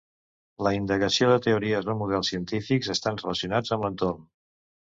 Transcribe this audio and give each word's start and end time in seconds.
La 0.67 0.71
indagació 0.77 1.27
de 1.33 1.43
teories 1.47 1.91
o 1.95 1.97
models 2.01 2.31
científics 2.33 2.93
estan 2.97 3.23
relacionats 3.23 3.77
amb 3.77 3.87
l’entorn. 3.89 4.27